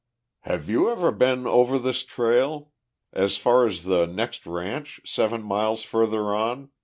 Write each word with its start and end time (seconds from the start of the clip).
"Have 0.39 0.67
you 0.67 0.89
ever 0.89 1.11
been 1.11 1.45
over 1.45 1.77
this 1.77 2.01
trail? 2.01 2.71
As 3.13 3.37
far 3.37 3.67
as 3.67 3.83
the 3.83 4.07
next 4.07 4.47
ranch, 4.47 4.99
seven 5.05 5.43
miles 5.43 5.83
further 5.83 6.33
on?" 6.33 6.71